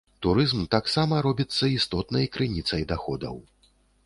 [0.25, 3.35] Турызм таксама робіцца істотнай крыніцай даходаў.